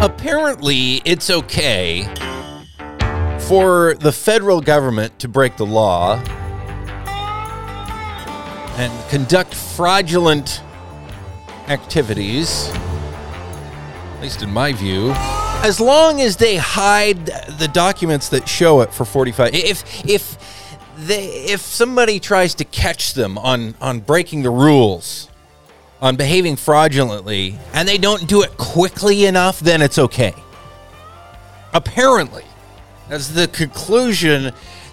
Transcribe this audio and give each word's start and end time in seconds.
Apparently, 0.00 1.00
it's 1.04 1.30
okay 1.30 2.02
for 3.48 3.94
the 3.94 4.12
federal 4.12 4.60
government 4.60 5.18
to 5.20 5.28
break 5.28 5.56
the 5.56 5.64
law 5.64 6.16
and 8.76 9.10
conduct 9.10 9.54
fraudulent 9.54 10.62
activities, 11.68 12.68
at 12.68 14.20
least 14.20 14.42
in 14.42 14.52
my 14.52 14.72
view, 14.72 15.12
as 15.64 15.80
long 15.80 16.20
as 16.20 16.36
they 16.36 16.56
hide 16.56 17.26
the 17.58 17.68
documents 17.72 18.28
that 18.28 18.46
show 18.46 18.82
it 18.82 18.92
for 18.92 19.06
45 19.06 19.54
if 19.54 20.04
if 20.06 20.36
they 20.98 21.24
if 21.46 21.62
somebody 21.62 22.20
tries 22.20 22.54
to 22.56 22.64
catch 22.64 23.14
them 23.14 23.38
on 23.38 23.74
on 23.80 24.00
breaking 24.00 24.42
the 24.42 24.50
rules 24.50 25.30
on 26.00 26.16
behaving 26.16 26.56
fraudulently 26.56 27.58
and 27.72 27.88
they 27.88 27.98
don't 27.98 28.26
do 28.28 28.42
it 28.42 28.56
quickly 28.56 29.26
enough 29.26 29.60
then 29.60 29.80
it's 29.82 29.98
okay 29.98 30.34
apparently 31.72 32.44
that's 33.08 33.28
the 33.28 33.48
conclusion 33.48 34.52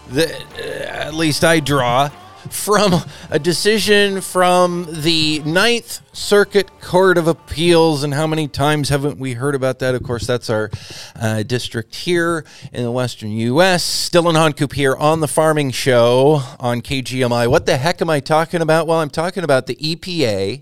that 0.09 0.43
uh, 0.59 1.07
at 1.07 1.13
least 1.13 1.43
I 1.43 1.59
draw 1.59 2.09
from 2.49 2.93
a 3.29 3.39
decision 3.39 4.21
from 4.21 4.87
the 4.89 5.39
Ninth 5.45 6.01
Circuit 6.13 6.69
Court 6.81 7.17
of 7.17 7.27
Appeals. 7.27 8.03
And 8.03 8.13
how 8.13 8.27
many 8.27 8.47
times 8.47 8.89
haven't 8.89 9.17
we 9.17 9.33
heard 9.33 9.55
about 9.55 9.79
that? 9.79 9.95
Of 9.95 10.03
course, 10.03 10.27
that's 10.27 10.49
our 10.49 10.69
uh, 11.15 11.43
district 11.43 11.95
here 11.95 12.45
in 12.71 12.83
the 12.83 12.91
Western 12.91 13.31
U.S. 13.31 13.83
Still 13.83 14.23
Dillon 14.23 14.35
Honcoop 14.35 14.73
here 14.73 14.95
on 14.95 15.21
the 15.21 15.27
Farming 15.27 15.71
Show 15.71 16.41
on 16.59 16.81
KGMI. 16.81 17.47
What 17.47 17.65
the 17.65 17.77
heck 17.77 18.01
am 18.01 18.09
I 18.09 18.19
talking 18.19 18.61
about? 18.61 18.87
Well, 18.87 18.99
I'm 18.99 19.09
talking 19.09 19.43
about 19.43 19.67
the 19.67 19.75
EPA. 19.75 20.61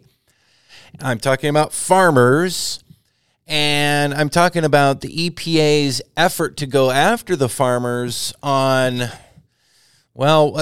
I'm 0.99 1.19
talking 1.19 1.49
about 1.49 1.73
farmers. 1.73 2.83
And 3.47 4.13
I'm 4.13 4.29
talking 4.29 4.63
about 4.63 5.01
the 5.01 5.29
EPA's 5.29 6.01
effort 6.15 6.57
to 6.57 6.65
go 6.65 6.89
after 6.89 7.35
the 7.35 7.49
farmers 7.49 8.33
on 8.41 9.09
well, 10.13 10.57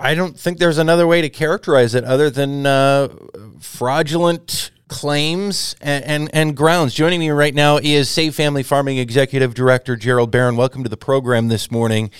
I 0.00 0.14
don't 0.14 0.38
think 0.38 0.58
there's 0.58 0.78
another 0.78 1.06
way 1.06 1.22
to 1.22 1.28
characterize 1.28 1.94
it 1.94 2.04
other 2.04 2.28
than 2.28 2.66
uh, 2.66 3.08
fraudulent 3.60 4.72
claims 4.90 5.76
and, 5.80 6.04
and, 6.04 6.30
and, 6.34 6.56
grounds. 6.56 6.92
Joining 6.92 7.20
me 7.20 7.30
right 7.30 7.54
now 7.54 7.78
is 7.78 8.10
Save 8.10 8.34
Family 8.34 8.64
Farming 8.64 8.98
Executive 8.98 9.54
Director 9.54 9.94
Gerald 9.94 10.32
Baron. 10.32 10.56
Welcome 10.56 10.82
to 10.82 10.88
the 10.88 10.96
program 10.96 11.46
this 11.46 11.70
morning. 11.70 12.10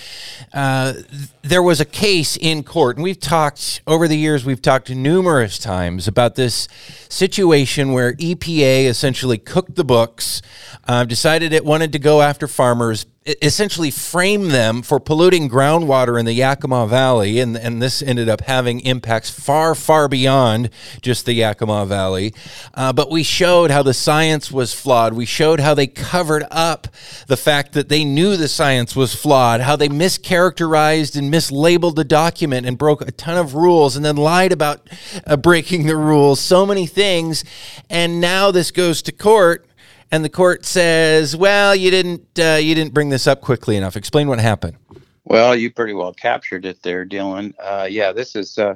Uh, 0.55 0.95
there 1.43 1.65
was 1.65 1.81
a 1.81 1.85
case 1.85 2.37
in 2.37 2.63
court, 2.63 2.97
and 2.97 3.03
we've 3.03 3.19
talked 3.19 3.83
over 3.89 4.07
the 4.07 4.17
years, 4.17 4.45
we've 4.45 4.63
talked 4.63 4.89
numerous 4.89 5.59
times 5.59 6.07
about 6.07 6.37
this 6.37 6.69
situation 7.09 7.93
where 7.93 8.15
EPA 8.15 8.87
essentially 8.87 9.37
cooked 9.37 9.75
the 9.75 9.85
books, 9.85 10.41
uh, 10.87 11.05
decided 11.05 11.53
it 11.53 11.65
wanted 11.65 11.93
to 11.93 11.99
go 11.99 12.23
after 12.23 12.47
farmers, 12.47 13.05
essentially 13.27 13.91
frame 13.91 14.49
them 14.49 14.81
for 14.81 14.99
polluting 14.99 15.47
groundwater 15.47 16.19
in 16.19 16.25
the 16.25 16.33
Yakima 16.33 16.87
Valley, 16.87 17.39
and, 17.39 17.55
and 17.55 17.83
this 17.83 18.01
ended 18.03 18.31
up 18.31 18.41
having 18.41 18.81
impacts 18.81 19.29
far, 19.29 19.75
far 19.75 20.09
beyond 20.09 20.71
just 21.03 21.27
the 21.27 21.35
Yakima 21.35 21.85
Valley. 21.85 22.33
Uh, 22.73 22.95
but 22.95 23.11
we 23.11 23.23
showed 23.23 23.71
how 23.71 23.83
the 23.83 23.93
science 23.93 24.51
was 24.51 24.73
flawed. 24.73 25.13
We 25.13 25.27
showed 25.27 25.61
how 25.61 25.75
they 25.75 25.87
covered 25.87 26.45
up 26.51 26.89
the 27.27 27.37
fact 27.37 27.75
that 27.75 27.91
they 27.91 28.05
knew 28.05 28.39
the 28.39 28.49
science 28.49 28.97
was 28.97 29.15
flawed, 29.15 29.61
how 29.61 29.77
they 29.77 29.89
mischaracterized 29.89 31.15
and 31.15 31.31
mislabeled 31.31 31.97
the 31.97 32.05
document 32.05 32.67
and 32.67 32.79
broke 32.79 33.03
a 33.03 33.13
ton 33.13 33.37
of 33.37 33.55
rules, 33.55 33.97
and 33.97 34.05
then 34.05 34.17
lied 34.17 34.51
about 34.51 34.89
uh, 35.27 35.37
breaking 35.37 35.85
the 35.85 35.97
rules. 35.97 36.41
So 36.41 36.65
many 36.65 36.87
things, 36.87 37.45
and 37.91 38.19
now 38.19 38.51
this 38.51 38.71
goes 38.71 39.03
to 39.03 39.13
court 39.13 39.67
and 40.11 40.25
the 40.25 40.29
court 40.29 40.65
says, 40.65 41.37
"Well, 41.37 41.75
you 41.75 41.91
didn't 41.91 42.39
uh, 42.39 42.59
you 42.61 42.75
didn't 42.75 42.95
bring 42.95 43.09
this 43.11 43.27
up 43.27 43.41
quickly 43.41 43.77
enough." 43.77 43.97
Explain 43.97 44.29
what 44.29 44.39
happened. 44.41 44.77
Well, 45.25 45.55
you 45.55 45.71
pretty 45.71 45.93
well 45.93 46.13
captured 46.15 46.65
it 46.65 46.83
there, 46.83 47.05
Dillon. 47.05 47.55
Uh, 47.59 47.87
yeah, 47.91 48.13
this 48.13 48.35
is 48.35 48.59
uh, 48.59 48.75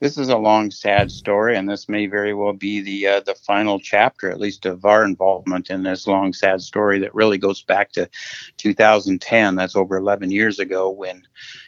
this 0.00 0.18
is 0.18 0.28
a 0.28 0.36
long, 0.36 0.70
sad 0.70 1.10
story, 1.10 1.56
and 1.56 1.68
this 1.68 1.88
may 1.88 2.06
very 2.06 2.34
well 2.34 2.52
be 2.52 2.80
the 2.80 3.06
uh, 3.06 3.20
the 3.20 3.34
final 3.34 3.80
chapter, 3.80 4.30
at 4.30 4.38
least 4.38 4.66
of 4.66 4.84
our 4.84 5.04
involvement 5.04 5.70
in 5.70 5.82
this 5.82 6.06
long, 6.06 6.32
sad 6.34 6.60
story 6.60 7.00
that 7.00 7.14
really 7.14 7.38
goes 7.38 7.62
back 7.62 7.90
to 7.92 8.08
2010. 8.58 9.56
That's 9.56 9.74
over 9.76 9.96
11 9.96 10.30
years 10.30 10.58
ago 10.60 10.90
when 10.90 11.22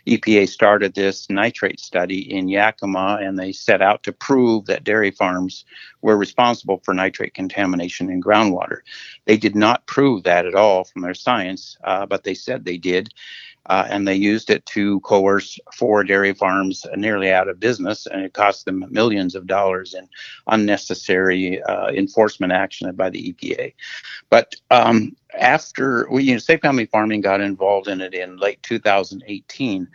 EPA 0.06 0.48
started 0.48 0.94
this 0.94 1.28
nitrate 1.30 1.80
study 1.80 2.20
in 2.32 2.48
Yakima, 2.48 3.18
and 3.22 3.38
they 3.38 3.52
set 3.52 3.82
out 3.82 4.02
to 4.04 4.12
prove 4.12 4.66
that 4.66 4.84
dairy 4.84 5.10
farms 5.10 5.64
were 6.02 6.16
responsible 6.16 6.80
for 6.84 6.94
nitrate 6.94 7.34
contamination 7.34 8.10
in 8.10 8.22
groundwater. 8.22 8.78
They 9.24 9.38
did 9.38 9.56
not 9.56 9.86
prove 9.86 10.24
that 10.24 10.46
at 10.46 10.54
all 10.54 10.84
from 10.84 11.02
their 11.02 11.14
science, 11.14 11.76
uh, 11.84 12.06
but 12.06 12.24
they 12.24 12.34
said 12.34 12.64
they 12.64 12.78
did 12.78 13.12
uh, 13.66 13.86
and 13.88 14.06
they 14.06 14.14
used 14.14 14.50
it 14.50 14.64
to 14.66 15.00
coerce 15.00 15.58
four 15.74 16.02
dairy 16.02 16.32
farms 16.32 16.86
nearly 16.96 17.30
out 17.30 17.48
of 17.48 17.60
business, 17.60 18.06
and 18.06 18.22
it 18.22 18.32
cost 18.32 18.64
them 18.64 18.84
millions 18.90 19.34
of 19.34 19.46
dollars 19.46 19.94
in 19.94 20.08
unnecessary 20.46 21.62
uh, 21.62 21.88
enforcement 21.88 22.52
action 22.52 22.90
by 22.94 23.10
the 23.10 23.32
EPA. 23.32 23.72
But 24.30 24.54
um, 24.70 25.14
after 25.38 26.08
we, 26.10 26.24
you 26.24 26.32
know, 26.32 26.38
Save 26.38 26.62
Family 26.62 26.86
Farming 26.86 27.20
got 27.20 27.40
involved 27.40 27.88
in 27.88 28.00
it 28.00 28.14
in 28.14 28.38
late 28.38 28.62
2018 28.62 29.88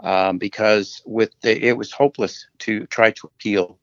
um, 0.00 0.38
because 0.38 1.02
with 1.06 1.30
the, 1.40 1.64
it 1.64 1.76
was 1.76 1.90
hopeless 1.90 2.46
to 2.60 2.86
try 2.86 3.10
to 3.12 3.26
appeal 3.26 3.78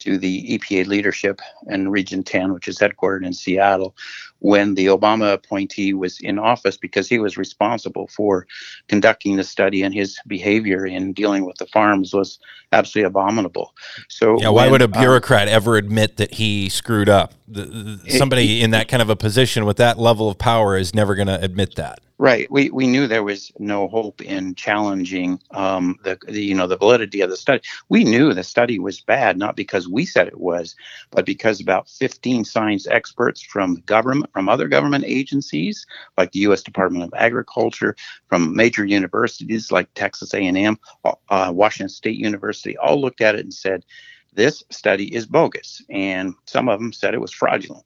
to 0.00 0.18
the 0.18 0.58
EPA 0.58 0.86
leadership 0.86 1.40
in 1.68 1.88
Region 1.88 2.22
10, 2.22 2.52
which 2.52 2.68
is 2.68 2.78
headquartered 2.78 3.24
in 3.24 3.32
Seattle, 3.32 3.94
when 4.40 4.74
the 4.74 4.86
Obama 4.86 5.32
appointee 5.32 5.92
was 5.92 6.20
in 6.20 6.38
office 6.38 6.76
because 6.76 7.08
he 7.08 7.18
was 7.18 7.36
responsible 7.36 8.06
for 8.08 8.46
conducting 8.88 9.36
the 9.36 9.44
study 9.44 9.82
and 9.82 9.94
his 9.94 10.18
behavior 10.26 10.86
in 10.86 11.12
dealing 11.12 11.44
with 11.44 11.56
the 11.56 11.66
farms 11.66 12.14
was 12.14 12.38
absolutely 12.72 13.06
abominable. 13.06 13.74
So, 14.08 14.40
yeah, 14.40 14.48
why 14.48 14.64
when, 14.64 14.72
would 14.72 14.82
a 14.82 14.84
um, 14.84 14.92
bureaucrat 14.92 15.48
um, 15.48 15.54
ever 15.54 15.76
admit 15.76 16.16
that 16.18 16.34
he 16.34 16.68
screwed 16.68 17.08
up? 17.08 17.34
The, 17.48 17.64
the, 17.64 18.10
somebody 18.10 18.60
it, 18.60 18.64
in 18.64 18.70
that 18.72 18.88
kind 18.88 19.02
of 19.02 19.10
a 19.10 19.16
position 19.16 19.64
with 19.64 19.78
that 19.78 19.98
level 19.98 20.28
of 20.28 20.38
power 20.38 20.76
is 20.76 20.94
never 20.94 21.14
going 21.14 21.28
to 21.28 21.40
admit 21.42 21.74
that. 21.76 22.00
Right. 22.20 22.50
We 22.50 22.68
we 22.70 22.88
knew 22.88 23.06
there 23.06 23.22
was 23.22 23.52
no 23.60 23.86
hope 23.86 24.20
in 24.20 24.56
challenging 24.56 25.40
um, 25.52 26.00
the, 26.02 26.18
the, 26.26 26.42
you 26.42 26.52
know 26.54 26.66
the 26.66 26.76
validity 26.76 27.20
of 27.20 27.30
the 27.30 27.36
study. 27.36 27.62
We 27.90 28.02
knew 28.02 28.34
the 28.34 28.42
study 28.42 28.80
was 28.80 29.00
bad, 29.00 29.38
not 29.38 29.54
because 29.54 29.86
we 29.86 30.04
said 30.04 30.26
it 30.26 30.40
was, 30.40 30.74
but 31.12 31.24
because 31.24 31.60
about 31.60 31.88
15 31.88 32.44
science 32.44 32.88
experts 32.88 33.40
from 33.40 33.76
government, 33.86 34.32
from 34.32 34.48
other 34.48 34.66
government 34.66 35.04
agencies 35.06 35.86
like 36.16 36.32
the 36.32 36.40
U.S. 36.40 36.60
Department 36.64 37.04
of 37.04 37.14
Agriculture, 37.16 37.94
from 38.28 38.56
major 38.56 38.84
universities 38.84 39.70
like 39.70 39.92
Texas 39.94 40.34
A&M, 40.34 40.76
uh, 41.04 41.52
Washington 41.54 41.88
State 41.88 42.18
University, 42.18 42.76
all 42.78 43.00
looked 43.00 43.20
at 43.20 43.36
it 43.36 43.42
and 43.42 43.54
said 43.54 43.84
this 44.32 44.64
study 44.70 45.14
is 45.14 45.24
bogus, 45.24 45.82
and 45.88 46.34
some 46.46 46.68
of 46.68 46.80
them 46.80 46.92
said 46.92 47.14
it 47.14 47.20
was 47.20 47.32
fraudulent. 47.32 47.84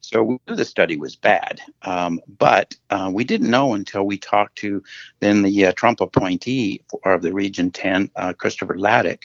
So 0.00 0.22
we 0.22 0.38
knew 0.46 0.56
the 0.56 0.64
study 0.64 0.96
was 0.96 1.16
bad, 1.16 1.60
um, 1.82 2.20
but 2.38 2.74
uh, 2.90 3.10
we 3.12 3.24
didn't 3.24 3.50
know 3.50 3.74
until 3.74 4.04
we 4.04 4.16
talked 4.16 4.56
to 4.58 4.82
then 5.20 5.42
the 5.42 5.66
uh, 5.66 5.72
Trump 5.72 6.00
appointee 6.00 6.82
of 7.04 7.22
the 7.22 7.32
Region 7.32 7.70
10, 7.70 8.10
uh, 8.16 8.32
Christopher 8.32 8.74
Hladick, 8.74 9.24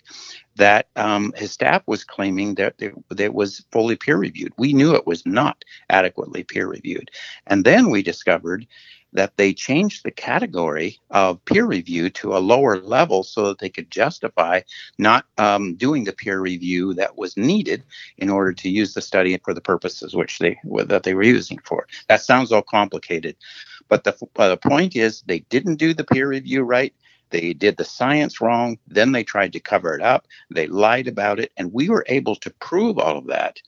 that 0.56 0.88
um, 0.95 1.33
his 1.35 1.51
staff 1.51 1.83
was 1.85 2.03
claiming 2.03 2.56
that 2.56 2.75
it, 2.79 3.33
was 3.33 3.66
fully 3.72 3.95
peer 3.95 4.17
reviewed. 4.17 4.53
We 4.57 4.73
knew 4.73 4.95
it 4.95 5.07
was 5.07 5.25
not 5.25 5.63
adequately 5.89 6.44
peer 6.44 6.67
reviewed. 6.67 7.12
And 7.47 7.66
then 7.66 7.89
we 7.89 8.03
discovered 8.03 8.67
that 9.13 9.38
they 9.38 9.53
changed 9.53 10.03
the 10.03 10.12
category 10.12 11.00
of 11.12 11.44
peer 11.46 11.66
review 11.66 12.09
to 12.09 12.35
a 12.35 12.40
lower 12.40 12.79
level 12.79 13.24
so 13.24 13.47
that 13.47 13.59
they 13.59 13.69
could 13.69 13.90
justify 13.91 14.62
not 14.97 15.25
um, 15.38 15.75
doing 15.75 16.03
the 16.03 16.13
peer 16.13 16.40
review 16.40 16.94
that 16.96 17.18
was 17.18 17.38
needed 17.38 17.84
in 18.18 18.29
order 18.29 18.54
to 18.54 18.69
use 18.69 18.94
the 18.94 19.01
study 19.01 19.38
for 19.44 19.54
the 19.54 19.62
purposes 19.62 20.15
which 20.15 20.39
they 20.39 20.57
that 20.86 21.04
they 21.04 21.13
were 21.13 21.24
using 21.24 21.60
for. 21.63 21.88
That 22.10 22.21
sounds 22.21 22.51
all 22.51 22.62
complicated, 22.62 23.36
but 23.88 24.04
the 24.04 24.15
uh, 24.38 24.50
the 24.50 24.57
point 24.57 24.95
is 24.95 25.21
they 25.21 25.39
didn't 25.39 25.75
do 25.75 25.94
the 25.94 26.04
peer 26.04 26.27
review 26.27 26.63
right. 26.63 26.94
They 27.30 27.54
did 27.54 27.77
the 27.77 27.86
science 27.86 28.42
wrong. 28.42 28.77
Then 28.88 29.12
they 29.12 29.24
tried 29.24 29.54
to 29.54 29.59
cover 29.59 29.95
it 29.95 30.01
up. 30.01 30.27
They 30.51 30.68
lied 30.68 31.07
about 31.07 31.39
it, 31.39 31.51
and 31.57 31.74
we 31.74 31.89
were 31.89 32.06
able 32.07 32.36
to 32.38 32.50
prove 32.59 33.00
all 33.00 33.18
of 33.18 33.27
that 33.27 33.59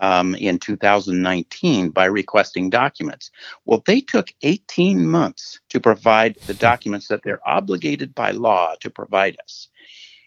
um, 0.00 0.34
in 0.34 0.58
2019 0.58 1.90
by 1.90 2.04
requesting 2.04 2.70
documents. 2.70 3.30
Well, 3.64 3.82
they 3.86 4.00
took 4.00 4.32
18 4.42 5.06
months 5.06 5.60
to 5.70 5.80
provide 5.80 6.36
the 6.46 6.54
documents 6.54 7.08
that 7.08 7.22
they're 7.22 7.46
obligated 7.48 8.14
by 8.14 8.32
law 8.32 8.74
to 8.80 8.90
provide 8.90 9.36
us. 9.42 9.68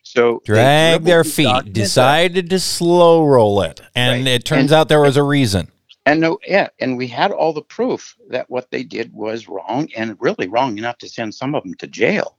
So 0.04 0.42
drag 0.44 1.04
their 1.04 1.24
feet, 1.24 1.72
decided 1.72 2.50
to 2.50 2.60
slow 2.60 3.26
roll 3.26 3.62
it, 3.62 3.82
and 3.96 4.26
right. 4.26 4.34
it 4.34 4.46
turns 4.46 4.72
and, 4.72 4.80
out 4.80 4.90
there 4.90 5.00
was 5.00 5.16
a 5.16 5.24
reason. 5.24 5.72
And 6.06 6.20
no, 6.20 6.40
yeah, 6.46 6.70
and 6.80 6.98
we 6.98 7.08
had 7.08 7.32
all 7.32 7.54
the 7.54 7.62
proof 7.62 8.16
that 8.30 8.50
what 8.50 8.72
they 8.72 8.84
did 8.84 9.14
was 9.14 9.48
wrong, 9.48 9.90
and 9.96 10.18
really 10.20 10.48
wrong 10.48 10.78
enough 10.78 10.98
to 11.00 11.10
send 11.10 11.34
some 11.36 11.56
of 11.56 11.64
them 11.64 11.76
to 11.76 11.88
jail. 11.88 12.38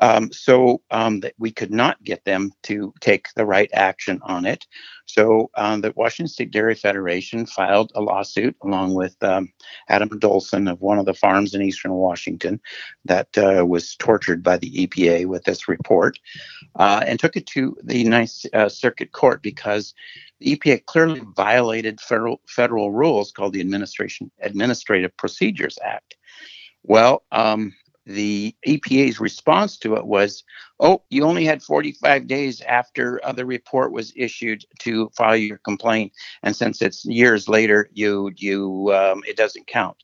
Um, 0.00 0.32
so 0.32 0.82
um, 0.90 1.20
that 1.20 1.34
we 1.38 1.52
could 1.52 1.70
not 1.70 2.02
get 2.02 2.24
them 2.24 2.52
to 2.64 2.92
take 3.00 3.28
the 3.36 3.46
right 3.46 3.70
action 3.72 4.20
on 4.24 4.44
it. 4.44 4.66
So 5.06 5.50
um, 5.56 5.82
the 5.82 5.92
Washington 5.94 6.28
State 6.28 6.50
Dairy 6.50 6.74
Federation 6.74 7.46
filed 7.46 7.92
a 7.94 8.00
lawsuit 8.00 8.56
along 8.62 8.94
with 8.94 9.16
um, 9.22 9.52
Adam 9.88 10.08
Dolsen 10.08 10.70
of 10.70 10.80
one 10.80 10.98
of 10.98 11.06
the 11.06 11.14
farms 11.14 11.54
in 11.54 11.62
eastern 11.62 11.92
Washington 11.92 12.60
that 13.04 13.28
uh, 13.38 13.64
was 13.64 13.94
tortured 13.96 14.42
by 14.42 14.56
the 14.56 14.86
EPA 14.86 15.26
with 15.26 15.44
this 15.44 15.68
report, 15.68 16.18
uh, 16.76 17.04
and 17.06 17.20
took 17.20 17.36
it 17.36 17.46
to 17.46 17.76
the 17.82 18.04
Ninth 18.04 18.44
uh, 18.52 18.68
Circuit 18.68 19.12
Court 19.12 19.42
because 19.42 19.94
the 20.40 20.56
EPA 20.56 20.86
clearly 20.86 21.22
violated 21.36 22.00
federal 22.00 22.40
federal 22.46 22.90
rules 22.90 23.30
called 23.30 23.52
the 23.52 23.60
Administration 23.60 24.30
Administrative 24.40 25.16
Procedures 25.16 25.78
Act. 25.84 26.16
Well, 26.82 27.22
um, 27.32 27.74
the 28.06 28.54
EPA's 28.66 29.20
response 29.20 29.78
to 29.78 29.96
it 29.96 30.06
was, 30.06 30.44
"Oh, 30.80 31.02
you 31.10 31.24
only 31.24 31.44
had 31.44 31.62
45 31.62 32.26
days 32.26 32.60
after 32.62 33.20
the 33.34 33.46
report 33.46 33.92
was 33.92 34.12
issued 34.16 34.64
to 34.80 35.10
file 35.16 35.36
your 35.36 35.58
complaint, 35.58 36.12
and 36.42 36.54
since 36.54 36.82
it's 36.82 37.04
years 37.04 37.48
later, 37.48 37.88
you 37.92 38.32
you 38.36 38.92
um, 38.94 39.22
it 39.26 39.36
doesn't 39.36 39.66
count." 39.66 39.96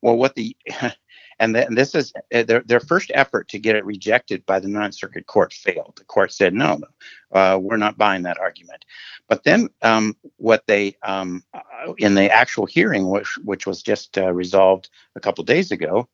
Well, 0.00 0.16
what 0.16 0.34
the 0.34 0.56
and, 1.38 1.56
and 1.56 1.76
this 1.76 1.94
is 1.94 2.12
uh, 2.34 2.42
their, 2.44 2.60
their 2.60 2.80
first 2.80 3.10
effort 3.14 3.48
to 3.48 3.58
get 3.58 3.76
it 3.76 3.84
rejected 3.84 4.46
by 4.46 4.60
the 4.60 4.68
Ninth 4.68 4.94
Circuit 4.94 5.26
Court 5.26 5.52
failed. 5.52 5.94
The 5.96 6.04
court 6.04 6.32
said, 6.32 6.54
"No, 6.54 6.76
no, 6.76 7.38
uh, 7.38 7.58
we're 7.58 7.76
not 7.76 7.98
buying 7.98 8.22
that 8.22 8.38
argument." 8.38 8.84
But 9.28 9.44
then, 9.44 9.68
um, 9.82 10.16
what 10.36 10.66
they 10.66 10.96
um, 11.02 11.42
uh, 11.52 11.92
in 11.98 12.14
the 12.14 12.30
actual 12.32 12.66
hearing, 12.66 13.10
which 13.10 13.36
which 13.44 13.66
was 13.66 13.82
just 13.82 14.16
uh, 14.16 14.32
resolved 14.32 14.88
a 15.16 15.20
couple 15.20 15.44
days 15.44 15.70
ago 15.70 16.08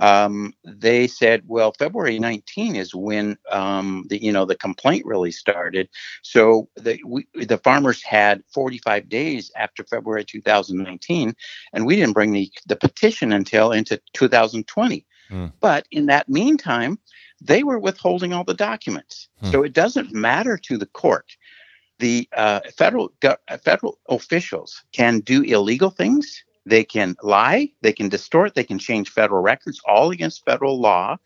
um, 0.00 0.54
they 0.64 1.06
said, 1.06 1.42
well, 1.46 1.72
February 1.78 2.18
19 2.18 2.74
is 2.74 2.94
when 2.94 3.36
um, 3.50 4.06
the 4.08 4.20
you 4.22 4.32
know 4.32 4.46
the 4.46 4.56
complaint 4.56 5.04
really 5.04 5.30
started. 5.30 5.88
So 6.22 6.68
the 6.74 6.98
we, 7.06 7.26
the 7.34 7.58
farmers 7.58 8.02
had 8.02 8.42
45 8.52 9.08
days 9.08 9.52
after 9.56 9.84
February 9.84 10.24
2019, 10.24 11.34
and 11.72 11.86
we 11.86 11.96
didn't 11.96 12.14
bring 12.14 12.32
the 12.32 12.50
the 12.66 12.76
petition 12.76 13.32
until 13.32 13.72
into 13.72 14.00
2020. 14.14 15.06
Mm. 15.30 15.52
But 15.60 15.86
in 15.90 16.06
that 16.06 16.28
meantime, 16.28 16.98
they 17.40 17.62
were 17.62 17.78
withholding 17.78 18.32
all 18.32 18.44
the 18.44 18.54
documents. 18.54 19.28
Mm. 19.42 19.52
So 19.52 19.62
it 19.62 19.74
doesn't 19.74 20.12
matter 20.12 20.56
to 20.56 20.78
the 20.78 20.86
court. 20.86 21.36
The 21.98 22.26
uh, 22.34 22.60
federal 22.74 23.12
federal 23.62 23.98
officials 24.08 24.82
can 24.92 25.20
do 25.20 25.42
illegal 25.42 25.90
things 25.90 26.42
they 26.66 26.84
can 26.84 27.16
lie, 27.22 27.70
they 27.82 27.92
can 27.92 28.08
distort, 28.08 28.54
they 28.54 28.64
can 28.64 28.78
change 28.78 29.10
federal 29.10 29.42
records, 29.42 29.80
all 29.84 30.10
against 30.10 30.44
federal 30.44 30.80
law. 30.80 31.16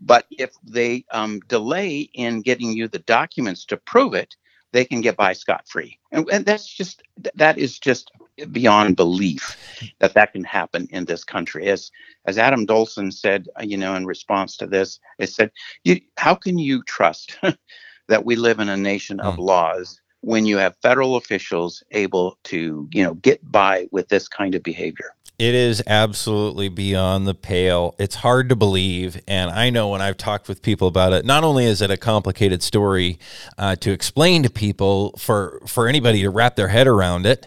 But 0.00 0.26
if 0.30 0.52
they 0.62 1.04
um, 1.10 1.40
delay 1.48 2.08
in 2.14 2.42
getting 2.42 2.72
you 2.72 2.88
the 2.88 3.00
documents 3.00 3.64
to 3.66 3.76
prove 3.76 4.14
it, 4.14 4.36
they 4.72 4.84
can 4.84 5.00
get 5.00 5.16
by 5.16 5.32
scot 5.32 5.66
free. 5.66 5.98
And, 6.12 6.28
and 6.30 6.44
that's 6.44 6.66
just 6.66 7.02
that 7.34 7.58
is 7.58 7.78
just 7.78 8.10
beyond 8.52 8.96
belief 8.96 9.56
that 9.98 10.14
that 10.14 10.32
can 10.32 10.44
happen 10.44 10.86
in 10.90 11.04
this 11.04 11.24
country. 11.24 11.68
As 11.68 11.90
as 12.26 12.38
Adam 12.38 12.66
Dolsen 12.66 13.12
said, 13.12 13.48
uh, 13.58 13.64
you 13.64 13.76
know, 13.76 13.94
in 13.94 14.06
response 14.06 14.56
to 14.58 14.66
this, 14.66 15.00
it 15.18 15.30
said, 15.30 15.50
you, 15.84 16.00
"How 16.16 16.34
can 16.34 16.58
you 16.58 16.82
trust 16.84 17.38
that 18.08 18.24
we 18.24 18.36
live 18.36 18.60
in 18.60 18.68
a 18.68 18.76
nation 18.76 19.20
of 19.20 19.36
mm. 19.36 19.44
laws 19.44 20.00
when 20.20 20.46
you 20.46 20.58
have 20.58 20.76
federal 20.82 21.16
officials 21.16 21.82
able 21.92 22.38
to, 22.44 22.88
you 22.92 23.02
know, 23.02 23.14
get 23.14 23.40
by 23.50 23.88
with 23.92 24.08
this 24.08 24.28
kind 24.28 24.54
of 24.54 24.62
behavior. 24.62 25.14
It 25.38 25.54
is 25.54 25.80
absolutely 25.86 26.68
beyond 26.68 27.28
the 27.28 27.34
pale. 27.34 27.94
It's 27.96 28.16
hard 28.16 28.48
to 28.48 28.56
believe. 28.56 29.20
And 29.28 29.52
I 29.52 29.70
know 29.70 29.90
when 29.90 30.02
I've 30.02 30.16
talked 30.16 30.48
with 30.48 30.62
people 30.62 30.88
about 30.88 31.12
it, 31.12 31.24
not 31.24 31.44
only 31.44 31.64
is 31.64 31.80
it 31.80 31.92
a 31.92 31.96
complicated 31.96 32.60
story 32.60 33.20
uh, 33.56 33.76
to 33.76 33.92
explain 33.92 34.42
to 34.42 34.50
people 34.50 35.14
for, 35.16 35.62
for 35.64 35.86
anybody 35.86 36.22
to 36.22 36.30
wrap 36.30 36.56
their 36.56 36.66
head 36.66 36.88
around 36.88 37.24
it, 37.24 37.46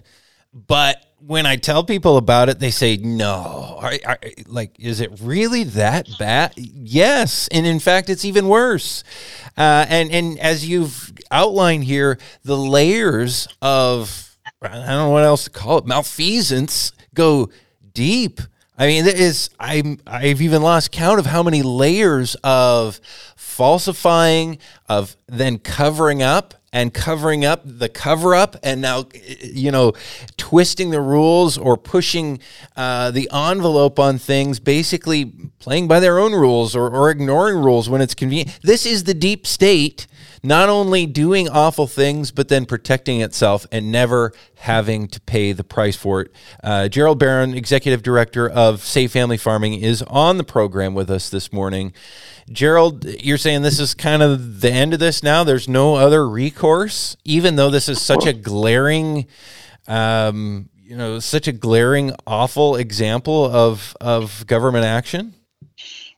but 0.53 1.05
when 1.25 1.45
I 1.45 1.55
tell 1.55 1.83
people 1.83 2.17
about 2.17 2.49
it, 2.49 2.59
they 2.59 2.71
say, 2.71 2.97
no. 2.97 3.79
Like, 4.47 4.79
is 4.79 5.01
it 5.01 5.19
really 5.21 5.63
that 5.63 6.07
bad? 6.17 6.53
Yes. 6.57 7.47
And 7.49 7.65
in 7.65 7.79
fact, 7.79 8.09
it's 8.09 8.25
even 8.25 8.47
worse. 8.47 9.03
Uh, 9.57 9.85
and, 9.87 10.11
and 10.11 10.39
as 10.39 10.67
you've 10.67 11.13
outlined 11.29 11.83
here, 11.83 12.17
the 12.43 12.57
layers 12.57 13.47
of, 13.61 14.35
I 14.61 14.69
don't 14.69 14.85
know 14.85 15.09
what 15.09 15.23
else 15.23 15.45
to 15.45 15.49
call 15.49 15.77
it, 15.77 15.85
malfeasance 15.85 16.91
go 17.13 17.49
deep. 17.93 18.41
I 18.81 18.87
mean, 18.87 19.05
there 19.05 19.15
is 19.15 19.51
I'm 19.59 19.99
I've 20.07 20.41
even 20.41 20.63
lost 20.63 20.91
count 20.91 21.19
of 21.19 21.27
how 21.27 21.43
many 21.43 21.61
layers 21.61 22.35
of 22.43 22.99
falsifying, 23.35 24.57
of 24.89 25.15
then 25.27 25.59
covering 25.59 26.23
up 26.23 26.55
and 26.73 26.91
covering 26.91 27.45
up 27.45 27.61
the 27.63 27.89
cover 27.89 28.33
up 28.33 28.55
and 28.63 28.81
now 28.81 29.05
you 29.39 29.71
know 29.71 29.93
twisting 30.37 30.89
the 30.89 30.99
rules 30.99 31.59
or 31.59 31.77
pushing 31.77 32.39
uh, 32.75 33.11
the 33.11 33.29
envelope 33.31 33.99
on 33.99 34.17
things 34.17 34.59
basically 34.59 35.25
playing 35.59 35.87
by 35.87 35.99
their 35.99 36.17
own 36.17 36.31
rules 36.31 36.75
or, 36.75 36.89
or 36.89 37.11
ignoring 37.11 37.57
rules 37.57 37.87
when 37.87 38.01
it's 38.01 38.15
convenient. 38.15 38.57
This 38.63 38.87
is 38.87 39.03
the 39.03 39.13
deep 39.13 39.45
state 39.45 40.07
not 40.43 40.69
only 40.69 41.05
doing 41.05 41.47
awful 41.49 41.87
things, 41.87 42.31
but 42.31 42.47
then 42.47 42.65
protecting 42.65 43.21
itself 43.21 43.65
and 43.71 43.91
never 43.91 44.33
having 44.55 45.07
to 45.07 45.21
pay 45.21 45.51
the 45.51 45.63
price 45.63 45.95
for 45.95 46.21
it. 46.21 46.31
Uh, 46.63 46.87
Gerald 46.87 47.19
Baron, 47.19 47.53
Executive 47.53 48.01
Director 48.01 48.49
of 48.49 48.81
Save 48.81 49.11
Family 49.11 49.37
Farming, 49.37 49.75
is 49.75 50.01
on 50.03 50.37
the 50.37 50.43
program 50.43 50.93
with 50.93 51.09
us 51.11 51.29
this 51.29 51.53
morning. 51.53 51.93
Gerald, 52.51 53.05
you're 53.05 53.37
saying 53.37 53.61
this 53.61 53.79
is 53.79 53.93
kind 53.93 54.23
of 54.23 54.61
the 54.61 54.71
end 54.71 54.93
of 54.93 54.99
this 54.99 55.21
now? 55.21 55.43
There's 55.43 55.67
no 55.67 55.95
other 55.95 56.27
recourse, 56.27 57.15
even 57.23 57.55
though 57.55 57.69
this 57.69 57.87
is 57.87 58.01
such 58.01 58.25
a 58.25 58.33
glaring. 58.33 59.27
Um, 59.87 60.69
you 60.75 60.97
know, 60.97 61.19
such 61.19 61.47
a 61.47 61.53
glaring, 61.53 62.13
awful 62.27 62.75
example 62.75 63.45
of 63.45 63.95
of 64.01 64.45
government 64.45 64.83
action. 64.83 65.35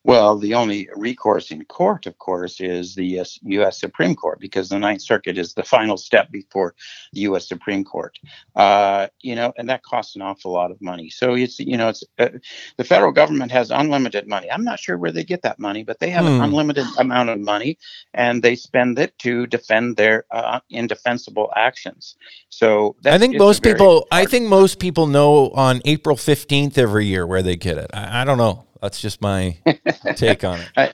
Well, 0.05 0.37
the 0.37 0.53
only 0.53 0.89
recourse 0.95 1.51
in 1.51 1.63
court, 1.65 2.05
of 2.07 2.17
course, 2.17 2.59
is 2.59 2.93
the 2.93 3.19
US, 3.19 3.39
U.S. 3.43 3.79
Supreme 3.79 4.15
Court 4.15 4.39
because 4.39 4.67
the 4.67 4.77
Ninth 4.77 5.01
Circuit 5.01 5.37
is 5.37 5.53
the 5.53 5.63
final 5.63 5.95
step 5.95 6.29
before 6.29 6.75
the 7.13 7.21
U.S. 7.21 7.47
Supreme 7.47 7.85
Court. 7.85 8.19
Uh, 8.55 9.07
you 9.21 9.35
know, 9.35 9.53
and 9.57 9.69
that 9.69 9.83
costs 9.83 10.15
an 10.17 10.21
awful 10.21 10.51
lot 10.51 10.71
of 10.71 10.81
money. 10.81 11.09
So 11.09 11.35
it's 11.35 11.57
you 11.59 11.77
know, 11.77 11.87
it's 11.89 12.03
uh, 12.19 12.29
the 12.77 12.83
federal 12.83 13.13
government 13.13 13.51
has 13.53 13.71
unlimited 13.71 14.27
money. 14.27 14.51
I'm 14.51 14.65
not 14.65 14.79
sure 14.79 14.97
where 14.97 15.11
they 15.11 15.23
get 15.23 15.41
that 15.43 15.57
money, 15.57 15.83
but 15.83 15.99
they 15.99 16.09
have 16.09 16.25
hmm. 16.25 16.31
an 16.31 16.41
unlimited 16.41 16.85
amount 16.97 17.29
of 17.29 17.39
money, 17.39 17.77
and 18.13 18.43
they 18.43 18.55
spend 18.55 18.99
it 18.99 19.17
to 19.19 19.47
defend 19.47 19.95
their 19.95 20.25
uh, 20.31 20.59
indefensible 20.69 21.49
actions. 21.55 22.15
So 22.49 22.97
I 23.05 23.17
think 23.17 23.37
most 23.37 23.63
people, 23.63 24.05
I 24.11 24.25
think 24.25 24.49
most 24.49 24.79
people 24.79 25.07
know 25.07 25.49
on 25.51 25.81
April 25.85 26.17
15th 26.17 26.77
every 26.77 27.05
year 27.05 27.25
where 27.25 27.41
they 27.41 27.55
get 27.55 27.77
it. 27.77 27.89
I, 27.93 28.21
I 28.21 28.25
don't 28.25 28.37
know. 28.37 28.65
That's 28.83 28.99
just 28.99 29.21
my 29.21 29.55
take 30.17 30.43
on 30.43 30.59
it. 30.59 30.69
I, 30.75 30.91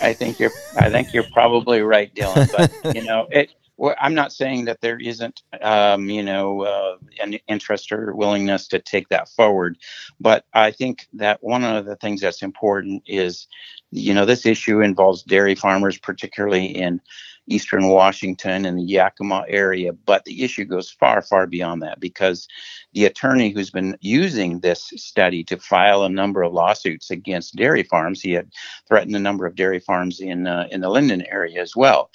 I 0.00 0.12
think 0.12 0.38
you're 0.38 0.52
I 0.78 0.88
think 0.88 1.12
you're 1.12 1.26
probably 1.32 1.82
right, 1.82 2.14
Dylan. 2.14 2.48
But 2.56 2.94
you 2.94 3.02
know, 3.02 3.26
it. 3.30 3.52
Well, 3.76 3.96
I'm 4.00 4.14
not 4.14 4.32
saying 4.32 4.66
that 4.66 4.80
there 4.80 5.00
isn't, 5.00 5.42
um, 5.60 6.08
you 6.08 6.22
know, 6.22 6.62
uh, 6.62 6.96
an 7.20 7.40
interest 7.48 7.90
or 7.90 8.14
willingness 8.14 8.68
to 8.68 8.78
take 8.78 9.08
that 9.08 9.28
forward, 9.30 9.78
but 10.20 10.44
I 10.54 10.70
think 10.70 11.08
that 11.14 11.42
one 11.42 11.64
of 11.64 11.84
the 11.84 11.96
things 11.96 12.20
that's 12.20 12.40
important 12.40 13.02
is, 13.04 13.48
you 13.90 14.14
know, 14.14 14.26
this 14.26 14.46
issue 14.46 14.80
involves 14.80 15.24
dairy 15.24 15.56
farmers, 15.56 15.98
particularly 15.98 16.66
in 16.66 17.00
eastern 17.46 17.88
Washington 17.88 18.64
and 18.64 18.78
the 18.78 18.82
Yakima 18.82 19.44
area. 19.48 19.92
But 19.92 20.24
the 20.24 20.42
issue 20.42 20.64
goes 20.64 20.90
far, 20.90 21.22
far 21.22 21.46
beyond 21.46 21.82
that 21.82 22.00
because 22.00 22.48
the 22.92 23.04
attorney 23.04 23.50
who's 23.50 23.70
been 23.70 23.96
using 24.00 24.60
this 24.60 24.92
study 24.96 25.44
to 25.44 25.58
file 25.58 26.04
a 26.04 26.08
number 26.08 26.42
of 26.42 26.52
lawsuits 26.52 27.10
against 27.10 27.56
dairy 27.56 27.82
farms, 27.82 28.20
he 28.20 28.32
had 28.32 28.50
threatened 28.88 29.16
a 29.16 29.20
number 29.20 29.46
of 29.46 29.54
dairy 29.56 29.80
farms 29.80 30.20
in 30.20 30.46
uh, 30.46 30.66
in 30.70 30.80
the 30.80 30.88
Lynden 30.88 31.24
area 31.30 31.60
as 31.60 31.76
well. 31.76 32.10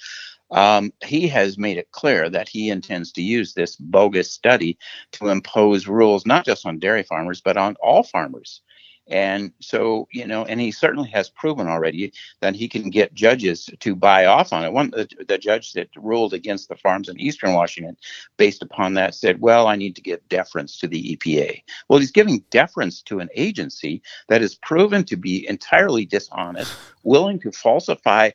Um, 0.50 0.92
he 1.04 1.28
has 1.28 1.58
made 1.58 1.76
it 1.76 1.92
clear 1.92 2.28
that 2.28 2.48
he 2.48 2.70
intends 2.70 3.12
to 3.12 3.22
use 3.22 3.54
this 3.54 3.76
bogus 3.76 4.32
study 4.32 4.78
to 5.12 5.28
impose 5.28 5.86
rules 5.86 6.26
not 6.26 6.44
just 6.44 6.66
on 6.66 6.80
dairy 6.80 7.04
farmers 7.04 7.40
but 7.40 7.56
on 7.56 7.76
all 7.80 8.02
farmers 8.02 8.60
and 9.10 9.52
so, 9.60 10.06
you 10.12 10.26
know, 10.26 10.44
and 10.44 10.60
he 10.60 10.70
certainly 10.70 11.10
has 11.10 11.28
proven 11.28 11.66
already 11.66 12.12
that 12.40 12.54
he 12.54 12.68
can 12.68 12.90
get 12.90 13.12
judges 13.12 13.68
to 13.80 13.96
buy 13.96 14.26
off 14.26 14.52
on 14.52 14.64
it. 14.64 14.72
One, 14.72 14.90
the, 14.90 15.08
the 15.26 15.36
judge 15.36 15.72
that 15.72 15.88
ruled 15.96 16.32
against 16.32 16.68
the 16.68 16.76
farms 16.76 17.08
in 17.08 17.20
Eastern 17.20 17.52
Washington, 17.52 17.96
based 18.36 18.62
upon 18.62 18.94
that, 18.94 19.14
said, 19.14 19.40
well, 19.40 19.66
I 19.66 19.76
need 19.76 19.96
to 19.96 20.02
give 20.02 20.26
deference 20.28 20.78
to 20.78 20.86
the 20.86 21.16
EPA. 21.16 21.62
Well, 21.88 21.98
he's 21.98 22.12
giving 22.12 22.44
deference 22.50 23.02
to 23.02 23.18
an 23.18 23.28
agency 23.34 24.02
that 24.28 24.42
is 24.42 24.54
proven 24.54 25.04
to 25.04 25.16
be 25.16 25.48
entirely 25.48 26.06
dishonest, 26.06 26.72
willing 27.02 27.40
to 27.40 27.50
falsify 27.50 28.30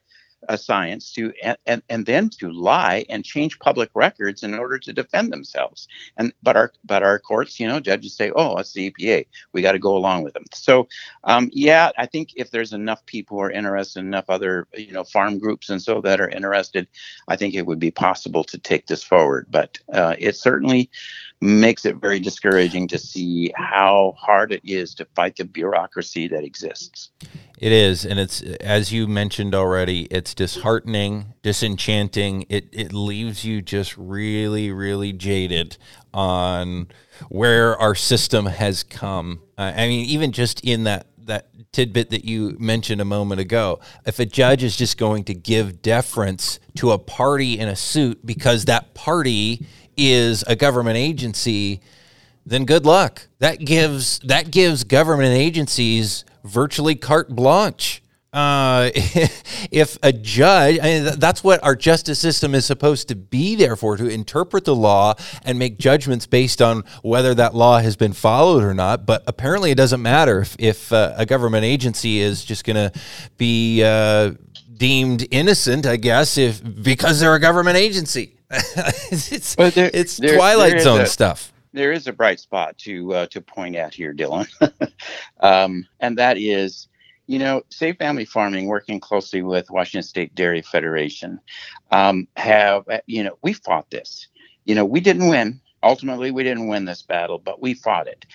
uh, 0.49 0.57
science 0.57 1.11
to 1.13 1.33
and, 1.65 1.81
and 1.89 2.05
then 2.05 2.29
to 2.29 2.51
lie 2.51 3.05
and 3.09 3.23
change 3.23 3.59
public 3.59 3.89
records 3.93 4.43
in 4.43 4.53
order 4.53 4.79
to 4.79 4.93
defend 4.93 5.31
themselves. 5.31 5.87
And 6.17 6.33
but 6.43 6.55
our 6.55 6.71
but 6.83 7.03
our 7.03 7.19
courts, 7.19 7.59
you 7.59 7.67
know, 7.67 7.79
judges 7.79 8.15
say, 8.15 8.31
oh, 8.35 8.57
it's 8.57 8.73
the 8.73 8.91
EPA. 8.91 9.27
We 9.53 9.61
got 9.61 9.73
to 9.73 9.79
go 9.79 9.95
along 9.95 10.23
with 10.23 10.33
them. 10.33 10.45
So 10.53 10.87
um, 11.23 11.49
yeah, 11.53 11.91
I 11.97 12.05
think 12.05 12.29
if 12.35 12.51
there's 12.51 12.73
enough 12.73 13.05
people 13.05 13.37
who 13.37 13.43
are 13.43 13.51
interested, 13.51 13.99
enough 13.99 14.25
other 14.29 14.67
you 14.75 14.91
know 14.91 15.03
farm 15.03 15.39
groups 15.39 15.69
and 15.69 15.81
so 15.81 16.01
that 16.01 16.21
are 16.21 16.29
interested, 16.29 16.87
I 17.27 17.35
think 17.35 17.53
it 17.53 17.65
would 17.65 17.79
be 17.79 17.91
possible 17.91 18.43
to 18.45 18.57
take 18.57 18.87
this 18.87 19.03
forward. 19.03 19.47
But 19.49 19.79
uh, 19.91 20.15
it 20.17 20.35
certainly 20.35 20.89
makes 21.45 21.85
it 21.85 21.97
very 21.97 22.19
discouraging 22.19 22.87
to 22.87 22.97
see 22.97 23.53
how 23.55 24.13
hard 24.17 24.51
it 24.51 24.61
is 24.63 24.95
to 24.95 25.05
fight 25.15 25.35
the 25.37 25.45
bureaucracy 25.45 26.27
that 26.27 26.43
exists. 26.43 27.11
It 27.57 27.71
is, 27.71 28.05
and 28.05 28.19
it's 28.19 28.41
as 28.41 28.91
you 28.91 29.07
mentioned 29.07 29.55
already. 29.55 30.03
It's 30.11 30.33
disheartening, 30.33 31.33
disenchanting. 31.41 32.45
It 32.49 32.67
it 32.73 32.91
leaves 32.91 33.45
you 33.45 33.61
just 33.61 33.95
really, 33.97 34.71
really 34.71 35.13
jaded 35.13 35.77
on 36.13 36.87
where 37.29 37.77
our 37.77 37.95
system 37.95 38.47
has 38.47 38.83
come. 38.83 39.41
Uh, 39.57 39.71
I 39.75 39.87
mean, 39.87 40.05
even 40.05 40.31
just 40.33 40.61
in 40.61 40.83
that 40.83 41.07
that 41.25 41.47
tidbit 41.71 42.09
that 42.09 42.23
you 42.23 42.55
mentioned 42.59 43.01
a 43.01 43.05
moment 43.05 43.41
ago. 43.41 43.79
If 44.05 44.19
a 44.19 44.25
judge 44.25 44.63
is 44.63 44.77
just 44.77 44.97
going 44.97 45.25
to 45.25 45.33
give 45.33 45.81
deference 45.81 46.59
to 46.75 46.91
a 46.91 46.97
party 46.97 47.59
in 47.59 47.67
a 47.67 47.75
suit 47.75 48.25
because 48.25 48.65
that 48.65 48.93
party 48.93 49.65
is 49.97 50.43
a 50.47 50.55
government 50.55 50.97
agency, 50.97 51.81
then 52.45 52.65
good 52.65 52.85
luck. 52.85 53.27
That 53.39 53.59
gives 53.59 54.19
that 54.19 54.51
gives 54.51 54.83
government 54.83 55.33
agencies 55.33 56.25
virtually 56.43 56.95
carte 56.95 57.29
blanche. 57.29 58.01
Uh, 58.31 58.91
if 59.71 59.97
a 60.03 60.11
judge, 60.11 60.77
I 60.81 60.83
mean, 60.83 61.19
that's 61.19 61.41
what 61.41 61.63
our 61.63 61.73
justice 61.73 62.19
system 62.19 62.53
is 62.53 62.65
supposed 62.65 63.07
to 63.07 63.15
be 63.15 63.55
there 63.55 63.77
for 63.77 63.95
to 63.95 64.07
interpret 64.07 64.65
the 64.65 64.75
law 64.75 65.13
and 65.45 65.57
make 65.57 65.77
judgments 65.77 66.27
based 66.27 66.61
on 66.61 66.83
whether 67.01 67.33
that 67.33 67.55
law 67.55 67.79
has 67.79 67.95
been 67.95 68.11
followed 68.11 68.61
or 68.61 68.73
not. 68.73 69.05
But 69.05 69.23
apparently, 69.25 69.71
it 69.71 69.75
doesn't 69.75 70.01
matter 70.01 70.41
if, 70.41 70.55
if 70.59 70.91
uh, 70.91 71.13
a 71.15 71.25
government 71.25 71.63
agency 71.63 72.19
is 72.19 72.43
just 72.43 72.65
going 72.65 72.91
to 72.91 72.99
be 73.37 73.81
uh, 73.81 74.33
deemed 74.75 75.25
innocent, 75.31 75.85
I 75.85 75.95
guess, 75.95 76.37
if 76.37 76.61
because 76.83 77.21
they're 77.21 77.35
a 77.35 77.39
government 77.39 77.77
agency. 77.77 78.34
it's 79.11 79.55
there, 79.55 79.89
it's 79.93 80.17
there, 80.17 80.35
Twilight 80.35 80.73
there 80.73 80.79
Zone 80.79 81.01
a, 81.01 81.05
stuff. 81.05 81.51
There 81.73 81.91
is 81.91 82.07
a 82.07 82.13
bright 82.13 82.39
spot 82.39 82.77
to 82.79 83.13
uh, 83.13 83.25
to 83.27 83.41
point 83.41 83.75
out 83.75 83.93
here, 83.93 84.13
Dillon, 84.13 84.47
um, 85.39 85.87
and 85.99 86.17
that 86.17 86.37
is, 86.37 86.87
you 87.27 87.39
know, 87.39 87.63
Save 87.69 87.97
Family 87.97 88.25
Farming, 88.25 88.67
working 88.67 88.99
closely 88.99 89.41
with 89.41 89.69
Washington 89.69 90.03
State 90.03 90.35
Dairy 90.35 90.61
Federation, 90.61 91.39
um, 91.91 92.27
have 92.35 92.85
you 93.07 93.23
know 93.23 93.37
we 93.41 93.53
fought 93.53 93.89
this. 93.89 94.27
You 94.65 94.75
know, 94.75 94.85
we 94.85 94.99
didn't 94.99 95.27
win. 95.27 95.61
Ultimately, 95.83 96.31
we 96.31 96.43
didn't 96.43 96.67
win 96.67 96.85
this 96.85 97.03
battle, 97.03 97.37
but 97.37 97.61
we 97.61 97.73
fought 97.73 98.07
it 98.07 98.25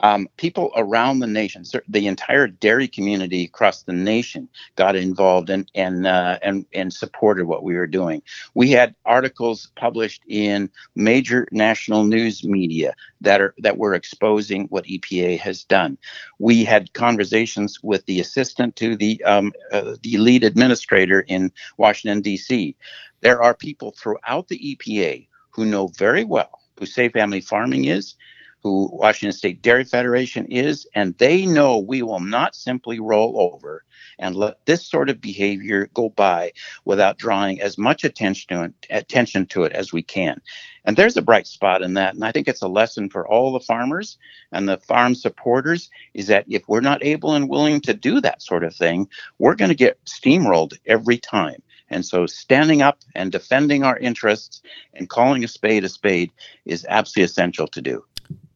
um, 0.00 0.28
people 0.36 0.70
around 0.76 1.18
the 1.18 1.26
nation, 1.26 1.64
the 1.88 2.06
entire 2.06 2.46
dairy 2.46 2.86
community 2.86 3.44
across 3.44 3.82
the 3.82 3.92
nation, 3.92 4.48
got 4.76 4.94
involved 4.94 5.50
and 5.50 5.70
and 5.74 6.06
uh, 6.06 6.38
and 6.42 6.66
and 6.72 6.92
supported 6.92 7.46
what 7.46 7.64
we 7.64 7.74
were 7.74 7.86
doing. 7.86 8.22
We 8.54 8.70
had 8.70 8.94
articles 9.04 9.70
published 9.76 10.22
in 10.28 10.70
major 10.94 11.48
national 11.50 12.04
news 12.04 12.44
media 12.44 12.94
that 13.20 13.40
are 13.40 13.54
that 13.58 13.78
were 13.78 13.94
exposing 13.94 14.66
what 14.66 14.84
EPA 14.84 15.38
has 15.40 15.64
done. 15.64 15.98
We 16.38 16.64
had 16.64 16.92
conversations 16.92 17.82
with 17.82 18.06
the 18.06 18.20
assistant 18.20 18.76
to 18.76 18.96
the 18.96 19.22
um, 19.24 19.52
uh, 19.72 19.96
the 20.02 20.18
lead 20.18 20.44
administrator 20.44 21.22
in 21.22 21.50
Washington 21.76 22.20
D.C. 22.20 22.76
There 23.20 23.42
are 23.42 23.54
people 23.54 23.92
throughout 23.92 24.48
the 24.48 24.76
EPA 24.76 25.26
who 25.50 25.64
know 25.64 25.88
very 25.88 26.24
well 26.24 26.60
who 26.78 26.86
safe 26.86 27.12
family 27.12 27.40
farming 27.40 27.86
is 27.86 28.14
who 28.62 28.90
Washington 28.92 29.36
State 29.36 29.62
Dairy 29.62 29.84
Federation 29.84 30.46
is, 30.46 30.86
and 30.94 31.16
they 31.18 31.46
know 31.46 31.78
we 31.78 32.02
will 32.02 32.20
not 32.20 32.54
simply 32.54 33.00
roll 33.00 33.40
over 33.40 33.84
and 34.18 34.34
let 34.34 34.64
this 34.66 34.84
sort 34.84 35.10
of 35.10 35.20
behavior 35.20 35.88
go 35.94 36.08
by 36.08 36.52
without 36.84 37.18
drawing 37.18 37.60
as 37.60 37.78
much 37.78 38.04
attention 38.04 38.56
to 38.56 38.64
it, 38.64 38.72
attention 38.90 39.46
to 39.46 39.64
it 39.64 39.72
as 39.72 39.92
we 39.92 40.02
can. 40.02 40.40
And 40.84 40.96
there's 40.96 41.16
a 41.16 41.22
bright 41.22 41.46
spot 41.46 41.82
in 41.82 41.94
that, 41.94 42.14
and 42.14 42.24
I 42.24 42.32
think 42.32 42.48
it's 42.48 42.62
a 42.62 42.68
lesson 42.68 43.10
for 43.10 43.28
all 43.28 43.52
the 43.52 43.60
farmers 43.60 44.18
and 44.52 44.68
the 44.68 44.78
farm 44.78 45.14
supporters 45.14 45.90
is 46.14 46.26
that 46.28 46.46
if 46.48 46.66
we're 46.68 46.80
not 46.80 47.04
able 47.04 47.34
and 47.34 47.48
willing 47.48 47.80
to 47.82 47.94
do 47.94 48.20
that 48.20 48.42
sort 48.42 48.64
of 48.64 48.74
thing, 48.74 49.08
we're 49.38 49.54
going 49.54 49.70
to 49.70 49.74
get 49.74 50.02
steamrolled 50.04 50.78
every 50.86 51.18
time. 51.18 51.62
And 51.90 52.04
so 52.04 52.26
standing 52.26 52.82
up 52.82 52.98
and 53.14 53.32
defending 53.32 53.82
our 53.82 53.98
interests 53.98 54.62
and 54.94 55.08
calling 55.08 55.44
a 55.44 55.48
spade 55.48 55.84
a 55.84 55.88
spade 55.88 56.32
is 56.64 56.86
absolutely 56.88 57.24
essential 57.24 57.66
to 57.68 57.80
do. 57.80 58.04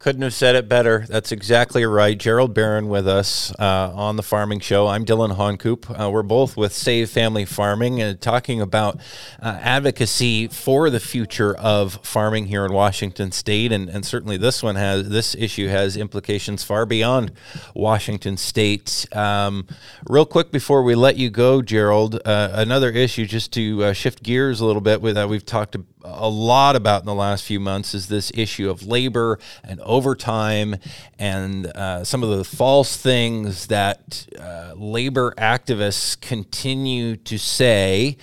Couldn't 0.03 0.23
have 0.23 0.35
said 0.35 0.57
it 0.57 0.69
better. 0.69 1.07
That's 1.09 1.31
exactly 1.31 1.85
right. 1.87 2.19
Gerald 2.19 2.53
Baron 2.53 2.89
with 2.89 3.07
us 3.07 3.55
uh, 3.61 3.93
on 3.95 4.17
the 4.17 4.23
Farming 4.25 4.59
Show. 4.59 4.89
I'm 4.89 5.05
Dillon 5.05 5.31
Honcoop. 5.31 5.89
Uh, 5.89 6.11
we're 6.11 6.25
both 6.25 6.57
with 6.57 6.73
Save 6.73 7.09
Family 7.09 7.45
Farming 7.45 8.03
and 8.03 8.21
talking 8.21 8.61
about 8.61 8.97
uh, 9.41 9.61
advocacy 9.61 10.49
for 10.49 10.91
the 10.91 10.99
future 10.99 11.55
of 11.55 12.01
farming 12.03 12.47
here 12.47 12.67
in 12.67 12.73
Washington 12.73 13.31
State, 13.31 13.71
and, 13.71 13.89
and 13.89 14.05
certainly 14.05 14.37
this 14.37 14.61
one 14.61 14.75
has 14.75 15.09
this 15.09 15.37
issue 15.37 15.69
has 15.69 15.97
implications 15.97 16.65
far 16.65 16.85
beyond 16.85 17.31
Washington 17.73 18.37
State. 18.37 19.07
Um, 19.15 19.69
real 20.09 20.27
quick 20.27 20.51
before 20.51 20.83
we 20.83 20.97
let 20.97 21.17
you 21.17 21.31
go, 21.31 21.63
Gerald, 21.63 22.21
uh, 22.25 22.51
another 22.55 22.91
issue 22.91 23.25
just 23.25 23.53
to 23.53 23.85
uh, 23.85 23.93
shift 23.93 24.25
gears 24.25 24.59
a 24.59 24.67
little 24.67 24.83
bit 24.83 25.01
with 25.01 25.15
that 25.15 25.29
we've 25.29 25.47
talked 25.47 25.77
a 26.05 26.29
lot 26.29 26.77
about 26.77 27.03
in 27.03 27.07
the 27.07 27.15
last 27.15 27.45
few 27.45 27.61
months 27.61 27.95
is 27.95 28.09
this 28.09 28.33
issue 28.35 28.71
of 28.71 28.87
labor 28.87 29.39
and 29.65 29.81
overtime 29.81 30.77
and 31.19 31.67
uh, 31.67 32.05
some 32.05 32.23
of 32.23 32.31
the 32.31 32.45
false 32.45 32.97
things 32.97 33.67
that 33.69 34.27
uh, 34.39 34.73
labor 34.77 35.35
activists 35.39 36.21
continue 36.21 37.17
to 37.17 37.39
say. 37.39 38.17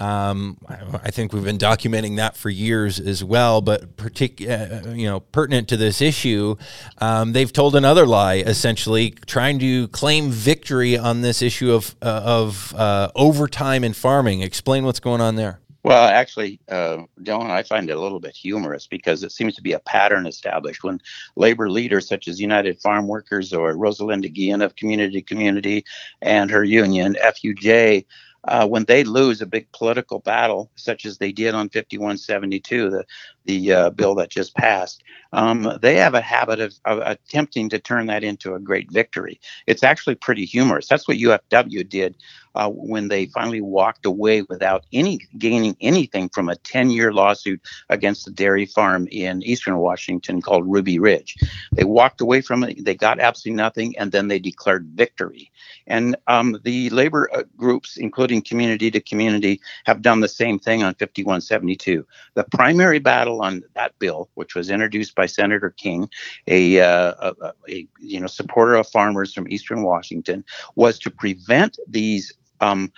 Um, 0.00 0.58
I 0.68 1.10
think 1.12 1.32
we've 1.32 1.44
been 1.44 1.58
documenting 1.58 2.16
that 2.16 2.36
for 2.36 2.50
years 2.50 2.98
as 2.98 3.22
well, 3.22 3.60
but 3.60 3.96
partic- 3.96 4.42
uh, 4.42 4.90
you 4.90 5.06
know, 5.06 5.20
pertinent 5.20 5.68
to 5.68 5.76
this 5.76 6.00
issue, 6.00 6.56
um, 6.98 7.32
they've 7.32 7.52
told 7.52 7.76
another 7.76 8.04
lie, 8.04 8.36
essentially 8.36 9.12
trying 9.26 9.60
to 9.60 9.86
claim 9.88 10.30
victory 10.30 10.98
on 10.98 11.20
this 11.20 11.42
issue 11.42 11.72
of 11.72 11.94
uh, 12.02 12.22
of 12.24 12.74
uh, 12.74 13.10
overtime 13.14 13.84
in 13.84 13.92
farming. 13.92 14.40
Explain 14.40 14.84
what's 14.84 15.00
going 15.00 15.20
on 15.20 15.36
there. 15.36 15.60
Well, 15.84 16.08
actually, 16.08 16.60
uh, 16.70 17.02
Dillon, 17.22 17.50
I 17.50 17.62
find 17.62 17.90
it 17.90 17.96
a 17.96 18.00
little 18.00 18.20
bit 18.20 18.34
humorous 18.34 18.86
because 18.86 19.22
it 19.22 19.32
seems 19.32 19.54
to 19.56 19.62
be 19.62 19.72
a 19.72 19.78
pattern 19.80 20.26
established 20.26 20.82
when 20.82 21.00
labor 21.36 21.70
leaders 21.70 22.08
such 22.08 22.26
as 22.26 22.40
United 22.40 22.80
Farm 22.80 23.06
Workers 23.06 23.52
or 23.52 23.74
Rosalinda 23.74 24.32
Guillen 24.32 24.62
of 24.62 24.76
Community 24.76 25.20
Community 25.22 25.84
and 26.22 26.50
her 26.50 26.64
union, 26.64 27.16
FUJ, 27.22 28.06
uh, 28.44 28.66
when 28.66 28.84
they 28.84 29.04
lose 29.04 29.42
a 29.42 29.46
big 29.46 29.70
political 29.72 30.20
battle, 30.20 30.70
such 30.76 31.06
as 31.06 31.18
they 31.18 31.32
did 31.32 31.54
on 31.54 31.68
5172, 31.68 32.90
the 32.90 33.04
the 33.46 33.72
uh, 33.72 33.90
bill 33.90 34.14
that 34.16 34.30
just 34.30 34.54
passed, 34.54 35.02
um, 35.34 35.78
they 35.82 35.96
have 35.96 36.14
a 36.14 36.20
habit 36.20 36.60
of, 36.60 36.74
of, 36.84 36.98
attempting 37.00 37.68
to 37.68 37.78
turn 37.78 38.06
that 38.06 38.22
into 38.22 38.54
a 38.54 38.60
great 38.60 38.90
victory. 38.90 39.40
It's 39.66 39.82
actually 39.82 40.14
pretty 40.14 40.44
humorous. 40.44 40.86
That's 40.86 41.08
what 41.08 41.16
UFW 41.16 41.88
did 41.88 42.14
uh, 42.54 42.70
when 42.70 43.08
they 43.08 43.26
finally 43.26 43.60
walked 43.60 44.06
away 44.06 44.42
without 44.42 44.84
any 44.92 45.18
gaining 45.38 45.76
anything 45.80 46.28
from 46.28 46.48
a 46.48 46.54
10-year 46.56 47.12
lawsuit 47.12 47.60
against 47.88 48.24
the 48.24 48.30
dairy 48.30 48.66
farm 48.66 49.08
in 49.10 49.42
eastern 49.42 49.76
Washington 49.78 50.40
called 50.40 50.70
Ruby 50.70 50.98
Ridge. 50.98 51.36
They 51.72 51.84
walked 51.84 52.20
away 52.20 52.40
from 52.40 52.62
it. 52.62 52.84
They 52.84 52.94
got 52.94 53.18
absolutely 53.18 53.56
nothing, 53.56 53.98
and 53.98 54.12
then 54.12 54.28
they 54.28 54.38
declared 54.38 54.86
victory. 54.94 55.50
And 55.86 56.16
um, 56.28 56.60
the 56.64 56.90
labor 56.90 57.28
uh, 57.34 57.42
groups, 57.56 57.96
including 57.96 58.42
Community 58.42 58.90
to 58.90 59.00
Community, 59.00 59.60
have 59.84 60.02
done 60.02 60.20
the 60.20 60.28
same 60.28 60.58
thing 60.58 60.82
on 60.82 60.94
5172. 60.94 62.06
The 62.34 62.44
primary 62.44 63.00
battle 63.00 63.42
on 63.42 63.62
that 63.74 63.98
bill, 63.98 64.30
which 64.34 64.54
was 64.54 64.70
introduced 64.70 65.14
by 65.14 65.23
Senator 65.26 65.70
King, 65.70 66.08
a, 66.46 66.80
uh, 66.80 67.32
a, 67.40 67.52
a 67.68 67.86
you 67.98 68.20
know 68.20 68.26
supporter 68.26 68.74
of 68.74 68.88
farmers 68.88 69.32
from 69.32 69.48
Eastern 69.48 69.82
Washington, 69.82 70.44
was 70.74 70.98
to 71.00 71.10
prevent 71.10 71.78
these 71.88 72.32
um, 72.60 72.92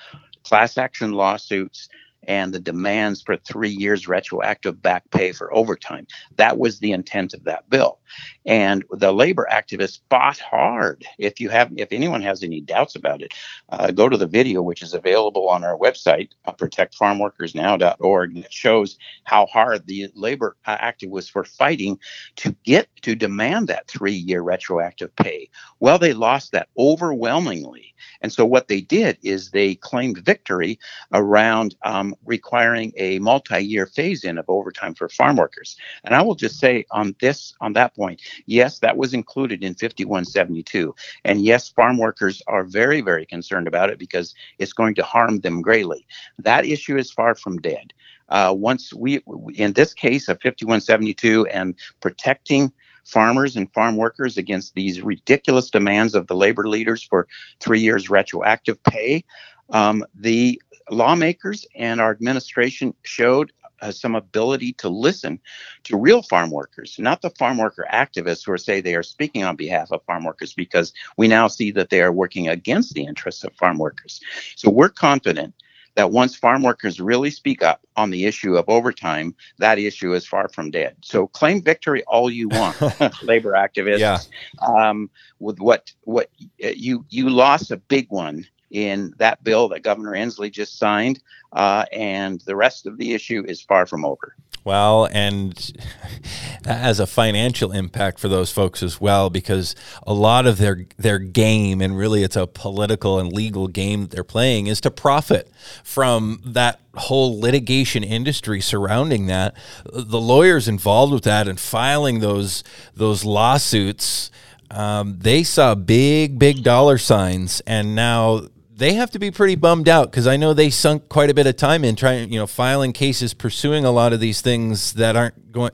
class 0.45 0.79
action 0.79 1.13
lawsuits 1.13 1.89
and 2.29 2.53
the 2.53 2.61
demands 2.61 3.23
for 3.23 3.37
three 3.37 3.71
years 3.71 4.09
retroactive 4.09 4.83
back 4.83 5.09
pay 5.11 5.33
for 5.33 5.55
overtime. 5.55 6.07
That 6.37 6.59
was 6.59 6.81
the 6.81 6.93
intent 6.93 7.35
of 7.35 7.45
that 7.45 7.69
bill. 7.71 7.99
And 8.45 8.85
the 8.91 9.13
labor 9.13 9.47
activists 9.51 10.01
fought 10.11 10.39
hard. 10.39 11.05
If 11.19 11.41
you 11.41 11.49
have, 11.51 11.73
if 11.77 11.89
anyone 11.93 12.23
has 12.23 12.43
any 12.43 12.61
doubts 12.61 12.95
about 12.97 13.23
it, 13.23 13.35
uh, 13.71 13.91
go 13.91 14.09
to 14.09 14.17
the 14.17 14.27
video 14.27 14.63
which 14.63 14.83
is 14.83 14.95
available 14.95 15.49
on 15.49 15.65
our 15.65 15.77
website, 15.77 16.31
uh, 16.45 16.53
protectfarmworkersnow.org, 16.53 18.35
that 18.43 18.53
shows 18.53 18.99
how 19.25 19.47
hard 19.47 19.87
the 19.87 20.09
labor 20.15 20.57
uh, 20.67 20.77
activists 20.79 21.35
were 21.35 21.45
fighting 21.45 21.99
to 22.37 22.55
get 22.65 22.89
to 23.03 23.15
demand 23.15 23.69
that 23.69 23.89
three-year 23.89 24.43
retroactive 24.43 25.15
pay. 25.17 25.49
Well, 25.81 25.99
they 25.99 26.13
lost 26.13 26.53
that 26.53 26.69
overwhelmingly, 26.79 27.95
and 28.21 28.33
so 28.33 28.45
what 28.45 28.69
they 28.69 28.81
did 28.81 29.19
is 29.23 29.51
they 29.51 29.75
claimed 29.75 30.19
victory 30.19 30.79
around 31.13 31.77
um, 31.83 32.15
requiring 32.25 32.93
a 32.97 33.19
multi-year 33.19 33.87
phase-in 33.87 34.39
of 34.39 34.45
overtime 34.49 34.95
for 34.95 35.09
farm 35.09 35.37
workers. 35.37 35.77
And 36.05 36.15
I 36.15 36.23
will 36.23 36.35
just 36.35 36.59
say 36.59 36.85
on 36.91 37.15
this, 37.21 37.55
on 37.61 37.73
that 37.75 37.95
point, 37.97 38.21
yes, 38.47 38.79
that 38.81 38.97
was 38.97 39.15
included 39.15 39.65
in 39.65 39.75
5172, 39.75 40.95
and 41.25 41.43
yes, 41.43 41.69
farm 41.69 41.99
workers 41.99 42.43
are 42.47 42.65
very, 42.65 43.01
very 43.01 43.27
concerned 43.27 43.67
about 43.67 43.91
it 43.91 43.99
because 43.99 44.35
it's 44.59 44.73
going 44.73 44.95
to 44.97 45.03
harm 45.03 45.41
them 45.41 45.63
greatly. 45.63 46.07
That 46.39 46.67
issue 46.67 46.97
is 46.97 47.11
far 47.11 47.35
from 47.35 47.59
dead. 47.59 47.93
Uh, 48.29 48.55
once 48.57 48.93
we, 48.93 49.21
in 49.55 49.73
this 49.73 49.95
case 49.95 50.29
of 50.29 50.41
5172 50.43 51.47
and 51.47 51.75
protecting 52.01 52.73
farmers 53.05 53.57
and 53.57 53.73
farm 53.73 53.97
workers 53.97 54.37
against 54.37 54.75
these 54.75 55.01
ridiculous 55.01 55.71
demands 55.71 56.15
of 56.15 56.27
the 56.27 56.35
labor 56.35 56.69
leaders 56.69 57.03
for 57.03 57.29
three 57.61 57.81
years 57.81 58.11
retroactive 58.11 58.83
pay, 58.83 59.25
um, 59.71 60.05
the 60.15 60.61
lawmakers 60.91 61.67
and 61.75 62.01
our 62.01 62.11
administration 62.11 62.95
showed 63.03 63.53
uh, 63.81 63.91
some 63.91 64.15
ability 64.15 64.73
to 64.75 64.89
listen 64.89 65.41
to 65.85 65.97
real 65.97 66.23
farm 66.23 66.51
workers, 66.51 66.97
not 66.99 67.23
the 67.23 67.31
farm 67.31 67.59
worker 67.59 67.87
activists 67.93 68.45
who 68.45 68.53
are 68.53 68.59
say 68.59 68.81
they 68.81 68.95
are 68.95 69.03
speaking 69.03 69.45
on 69.45 69.57
behalf 69.57 69.91
of 69.93 70.05
farm 70.05 70.25
workers, 70.25 70.53
because 70.53 70.93
we 71.17 71.29
now 71.29 71.49
see 71.49 71.71
that 71.71 71.91
they 71.91 72.01
are 72.03 72.13
working 72.13 72.49
against 72.49 72.95
the 72.95 73.05
interests 73.05 73.45
of 73.45 73.55
farm 73.55 73.79
workers. 73.79 74.21
So 74.57 74.71
we're 74.71 74.89
confident 74.89 75.55
that 75.97 76.11
once 76.11 76.37
farm 76.37 76.63
workers 76.63 77.01
really 77.01 77.31
speak 77.31 77.63
up 77.63 77.81
on 77.97 78.11
the 78.11 78.27
issue 78.27 78.57
of 78.57 78.69
overtime, 78.69 79.35
that 79.59 79.79
issue 79.79 80.13
is 80.13 80.27
far 80.27 80.49
from 80.49 80.71
dead. 80.71 80.95
So 81.03 81.27
claim 81.27 81.63
victory 81.63 82.05
all 82.05 82.31
you 82.31 82.49
want, 82.49 82.81
labor 83.23 83.53
activists. 83.53 83.99
Yeah. 83.99 84.19
Um, 84.63 85.11
with 85.41 85.59
what 85.59 85.93
what 86.05 86.31
you 86.59 87.05
you 87.09 87.31
lost 87.31 87.71
a 87.71 87.77
big 87.77 88.07
one 88.11 88.47
in 88.71 89.15
that 89.19 89.43
bill 89.45 89.69
that 89.69 89.83
Governor 89.83 90.13
Inslee 90.13 90.51
just 90.51 90.79
signed, 90.79 91.21
uh, 91.53 91.85
and 91.93 92.41
the 92.43 92.57
rest 92.57 92.87
of 92.87 92.99
the 92.99 93.15
issue 93.15 93.45
is 93.47 93.63
far 93.63 93.87
from 93.87 94.05
over. 94.05 94.35
Well, 94.67 95.09
and 95.13 95.55
that 96.65 96.81
has 96.81 96.99
a 96.99 97.07
financial 97.07 97.71
impact 97.71 98.19
for 98.19 98.27
those 98.27 98.51
folks 98.51 98.83
as 98.83 99.01
well, 99.01 99.31
because 99.31 99.77
a 100.05 100.13
lot 100.13 100.45
of 100.45 100.59
their 100.59 100.87
their 100.99 101.21
game, 101.21 101.81
and 101.81 101.97
really 101.97 102.25
it's 102.25 102.35
a 102.35 102.49
political 102.49 103.21
and 103.21 103.33
legal 103.33 103.69
game 103.69 104.03
that 104.03 104.11
they're 104.11 104.25
playing, 104.25 104.67
is 104.67 104.81
to 104.81 104.91
profit 104.91 105.49
from 105.85 106.41
that 106.45 106.81
whole 106.97 107.39
litigation 107.39 108.03
industry 108.03 108.61
surrounding 108.61 109.27
that. 109.27 109.55
The 109.85 110.21
lawyers 110.21 110.67
involved 110.67 111.13
with 111.13 111.25
that 111.25 111.47
and 111.47 111.61
filing 111.61 112.19
those 112.19 112.65
those 112.93 113.25
lawsuits. 113.25 114.33
Um, 114.69 115.21
they 115.21 115.45
saw 115.45 115.77
big, 115.77 116.41
big 116.41 116.65
dollar 116.65 116.99
signs, 116.99 117.61
and 117.69 117.95
now 117.95 118.49
they 118.77 118.93
have 118.93 119.11
to 119.13 119.19
be 119.19 119.31
pretty 119.31 119.55
bummed 119.55 119.89
out 119.89 120.11
because 120.11 120.27
I 120.27 120.37
know 120.37 120.53
they 120.53 120.69
sunk 120.69 121.09
quite 121.09 121.31
a 121.31 121.35
bit 121.35 121.47
of 121.47 121.57
time 121.57 121.83
in 121.83 121.97
trying, 121.97 122.31
you 122.31 122.39
know, 122.39 122.47
filing 122.47 122.93
cases, 122.93 123.33
pursuing 123.33 123.87
a 123.87 123.91
lot 123.91 124.13
of 124.13 124.21
these 124.21 124.43
things 124.43 124.93
that 124.95 125.17
aren't 125.17 125.51
going 125.51 125.71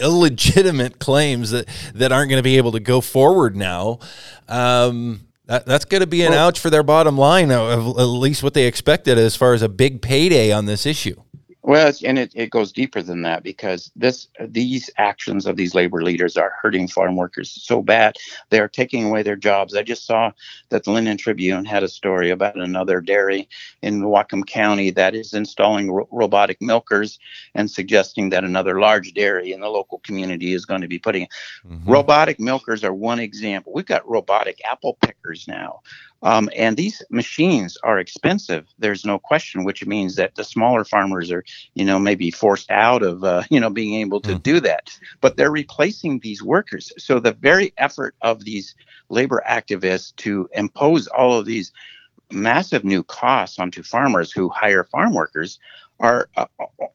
illegitimate 0.00 0.98
claims 0.98 1.50
that 1.50 1.68
that 1.94 2.12
aren't 2.12 2.30
going 2.30 2.38
to 2.38 2.42
be 2.42 2.56
able 2.56 2.72
to 2.72 2.80
go 2.80 3.02
forward 3.02 3.54
now. 3.54 3.98
Um, 4.48 5.26
that, 5.46 5.66
that's 5.66 5.84
going 5.84 6.00
to 6.00 6.06
be 6.06 6.22
an 6.22 6.32
ouch 6.32 6.58
for 6.58 6.70
their 6.70 6.82
bottom 6.82 7.18
line, 7.18 7.50
of 7.50 7.98
at 7.98 8.04
least 8.04 8.42
what 8.42 8.54
they 8.54 8.66
expected 8.66 9.18
as 9.18 9.36
far 9.36 9.52
as 9.52 9.60
a 9.60 9.68
big 9.68 10.00
payday 10.00 10.50
on 10.50 10.64
this 10.64 10.86
issue. 10.86 11.20
Well, 11.66 11.90
and 12.04 12.18
it, 12.18 12.30
it 12.34 12.50
goes 12.50 12.72
deeper 12.72 13.00
than 13.00 13.22
that 13.22 13.42
because 13.42 13.90
this 13.96 14.28
these 14.48 14.90
actions 14.98 15.46
of 15.46 15.56
these 15.56 15.74
labor 15.74 16.02
leaders 16.02 16.36
are 16.36 16.52
hurting 16.60 16.88
farm 16.88 17.16
workers 17.16 17.50
so 17.50 17.80
bad. 17.80 18.18
They 18.50 18.60
are 18.60 18.68
taking 18.68 19.06
away 19.06 19.22
their 19.22 19.34
jobs. 19.34 19.74
I 19.74 19.82
just 19.82 20.04
saw 20.04 20.32
that 20.68 20.84
the 20.84 20.90
Lynden 20.90 21.16
Tribune 21.16 21.64
had 21.64 21.82
a 21.82 21.88
story 21.88 22.28
about 22.28 22.56
another 22.56 23.00
dairy 23.00 23.48
in 23.80 24.02
Whatcom 24.02 24.46
County 24.46 24.90
that 24.90 25.14
is 25.14 25.32
installing 25.32 25.90
ro- 25.90 26.06
robotic 26.12 26.60
milkers 26.60 27.18
and 27.54 27.70
suggesting 27.70 28.28
that 28.28 28.44
another 28.44 28.78
large 28.78 29.14
dairy 29.14 29.52
in 29.52 29.60
the 29.60 29.68
local 29.68 30.00
community 30.00 30.52
is 30.52 30.66
going 30.66 30.82
to 30.82 30.88
be 30.88 30.98
putting. 30.98 31.26
Mm-hmm. 31.66 31.90
Robotic 31.90 32.38
milkers 32.38 32.84
are 32.84 32.92
one 32.92 33.20
example. 33.20 33.72
We've 33.74 33.86
got 33.86 34.06
robotic 34.06 34.60
apple 34.70 34.98
pickers 35.00 35.48
now. 35.48 35.80
Um, 36.24 36.48
and 36.56 36.76
these 36.76 37.02
machines 37.10 37.76
are 37.84 37.98
expensive. 37.98 38.66
There's 38.78 39.04
no 39.04 39.18
question, 39.18 39.62
which 39.62 39.84
means 39.86 40.16
that 40.16 40.34
the 40.34 40.42
smaller 40.42 40.82
farmers 40.82 41.30
are, 41.30 41.44
you 41.74 41.84
know, 41.84 41.98
maybe 41.98 42.30
forced 42.30 42.70
out 42.70 43.02
of, 43.02 43.22
uh, 43.22 43.42
you 43.50 43.60
know, 43.60 43.70
being 43.70 44.00
able 44.00 44.20
to 44.22 44.34
mm. 44.34 44.42
do 44.42 44.58
that. 44.60 44.98
But 45.20 45.36
they're 45.36 45.50
replacing 45.50 46.18
these 46.20 46.42
workers. 46.42 46.92
So 46.98 47.20
the 47.20 47.32
very 47.32 47.74
effort 47.76 48.16
of 48.22 48.44
these 48.44 48.74
labor 49.10 49.42
activists 49.46 50.16
to 50.16 50.48
impose 50.54 51.06
all 51.06 51.38
of 51.38 51.44
these 51.44 51.72
massive 52.32 52.84
new 52.84 53.02
costs 53.02 53.58
onto 53.58 53.82
farmers 53.82 54.32
who 54.32 54.48
hire 54.48 54.82
farm 54.84 55.12
workers 55.12 55.58
are 56.00 56.28
uh, 56.36 56.46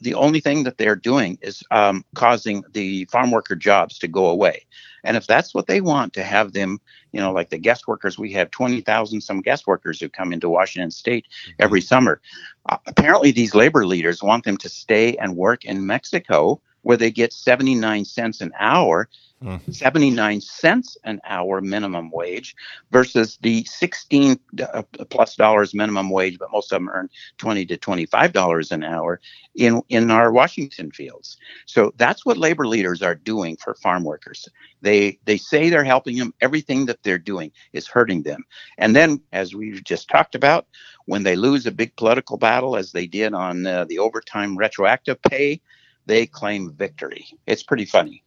the 0.01 0.13
only 0.13 0.39
thing 0.39 0.63
that 0.63 0.77
they're 0.77 0.95
doing 0.95 1.37
is 1.41 1.63
um, 1.71 2.05
causing 2.15 2.63
the 2.71 3.05
farm 3.05 3.31
worker 3.31 3.55
jobs 3.55 3.97
to 3.99 4.07
go 4.07 4.27
away. 4.27 4.65
And 5.03 5.15
if 5.15 5.27
that's 5.27 5.53
what 5.53 5.67
they 5.67 5.81
want 5.81 6.13
to 6.13 6.23
have 6.23 6.53
them, 6.53 6.79
you 7.11 7.19
know, 7.19 7.31
like 7.31 7.49
the 7.49 7.57
guest 7.57 7.87
workers, 7.87 8.19
we 8.19 8.33
have 8.33 8.51
20,000 8.51 9.21
some 9.21 9.41
guest 9.41 9.65
workers 9.65 9.99
who 9.99 10.09
come 10.09 10.33
into 10.33 10.49
Washington 10.49 10.91
state 10.91 11.25
mm-hmm. 11.25 11.51
every 11.59 11.81
summer. 11.81 12.21
Uh, 12.67 12.77
apparently, 12.85 13.31
these 13.31 13.55
labor 13.55 13.85
leaders 13.85 14.21
want 14.21 14.43
them 14.43 14.57
to 14.57 14.69
stay 14.69 15.15
and 15.17 15.35
work 15.35 15.65
in 15.65 15.85
Mexico 15.85 16.61
where 16.89 16.97
they 16.97 17.11
get 17.11 17.31
79 17.31 18.03
cents 18.03 18.41
an 18.41 18.51
hour 18.59 19.07
mm. 19.43 19.61
79 19.71 20.41
cents 20.41 20.97
an 21.03 21.21
hour 21.23 21.61
minimum 21.61 22.09
wage 22.09 22.55
versus 22.89 23.37
the 23.43 23.63
16 23.65 24.39
uh, 24.59 24.81
plus 25.11 25.35
dollars 25.35 25.75
minimum 25.75 26.09
wage, 26.09 26.39
but 26.39 26.51
most 26.51 26.71
of 26.71 26.77
them 26.77 26.89
earn 26.89 27.07
20 27.37 27.67
to 27.67 27.77
25 27.77 28.33
dollars 28.33 28.71
an 28.71 28.83
hour 28.83 29.21
in 29.53 29.83
in 29.89 30.09
our 30.09 30.31
Washington 30.31 30.89
fields. 30.89 31.37
So 31.67 31.93
that's 31.97 32.25
what 32.25 32.37
labor 32.39 32.65
leaders 32.65 33.03
are 33.03 33.13
doing 33.13 33.55
for 33.57 33.75
farm 33.75 34.03
workers. 34.03 34.49
They 34.81 35.19
they 35.25 35.37
say 35.37 35.69
they're 35.69 35.83
helping 35.83 36.17
them. 36.17 36.33
Everything 36.41 36.87
that 36.87 37.03
they're 37.03 37.19
doing 37.19 37.51
is 37.71 37.87
hurting 37.87 38.23
them. 38.23 38.43
And 38.79 38.95
then, 38.95 39.21
as 39.31 39.53
we've 39.53 39.83
just 39.83 40.09
talked 40.09 40.33
about, 40.33 40.65
when 41.05 41.21
they 41.21 41.35
lose 41.35 41.67
a 41.67 41.71
big 41.71 41.95
political 41.97 42.37
battle, 42.37 42.75
as 42.75 42.93
they 42.93 43.05
did 43.05 43.35
on 43.35 43.67
uh, 43.67 43.85
the 43.85 43.99
overtime 43.99 44.57
retroactive 44.57 45.21
pay, 45.21 45.61
they 46.09 46.25
claim 46.25 46.73
victory. 46.73 47.27
It's 47.45 47.63
pretty 47.63 47.85
funny. 47.85 48.23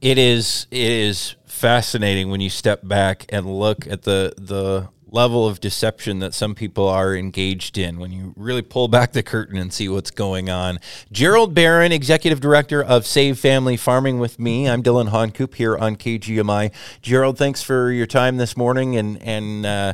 It 0.00 0.18
is 0.18 0.66
it 0.70 0.90
is 0.90 1.36
fascinating 1.46 2.30
when 2.30 2.40
you 2.40 2.50
step 2.50 2.80
back 2.82 3.26
and 3.28 3.46
look 3.46 3.86
at 3.86 4.02
the 4.02 4.32
the 4.38 4.88
level 5.08 5.46
of 5.46 5.60
deception 5.60 6.18
that 6.18 6.34
some 6.34 6.54
people 6.54 6.88
are 6.88 7.14
engaged 7.14 7.78
in 7.78 7.98
when 7.98 8.10
you 8.10 8.34
really 8.36 8.62
pull 8.62 8.88
back 8.88 9.12
the 9.12 9.22
curtain 9.22 9.56
and 9.56 9.72
see 9.72 9.88
what's 9.88 10.10
going 10.10 10.50
on. 10.50 10.78
Gerald 11.12 11.54
Baron, 11.54 11.92
Executive 11.92 12.40
Director 12.40 12.82
of 12.82 13.06
Save 13.06 13.38
Family 13.38 13.76
Farming 13.76 14.18
with 14.18 14.38
me. 14.38 14.68
I'm 14.68 14.82
Dillon 14.82 15.08
Honcoop 15.08 15.54
here 15.54 15.76
on 15.76 15.96
KGMI. 15.96 16.72
Gerald, 17.02 17.38
thanks 17.38 17.62
for 17.62 17.92
your 17.92 18.06
time 18.06 18.36
this 18.36 18.56
morning 18.56 18.96
and, 18.96 19.22
and 19.22 19.64
uh, 19.64 19.92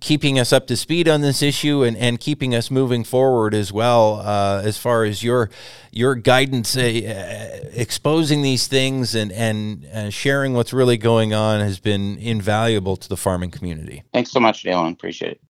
keeping 0.00 0.38
us 0.38 0.52
up 0.52 0.66
to 0.66 0.76
speed 0.76 1.08
on 1.08 1.20
this 1.20 1.40
issue 1.42 1.84
and, 1.84 1.96
and 1.96 2.18
keeping 2.18 2.54
us 2.54 2.70
moving 2.70 3.04
forward 3.04 3.54
as 3.54 3.72
well 3.72 4.20
uh, 4.24 4.60
as 4.64 4.76
far 4.76 5.04
as 5.04 5.22
your 5.22 5.50
your 5.90 6.14
guidance 6.14 6.76
uh, 6.76 7.70
exposing 7.72 8.42
these 8.42 8.66
things 8.66 9.14
and, 9.14 9.32
and 9.32 9.86
uh, 9.86 10.10
sharing 10.10 10.54
what's 10.54 10.72
really 10.72 10.96
going 10.96 11.34
on 11.34 11.60
has 11.60 11.80
been 11.80 12.18
invaluable 12.18 12.96
to 12.96 13.08
the 13.08 13.16
farming 13.16 13.50
community. 13.50 14.02
Thanks 14.12 14.30
so 14.30 14.40
much 14.40 14.57
much, 14.58 14.72
Dillon. 14.72 14.92
Appreciate 14.94 15.32
it. 15.32 15.40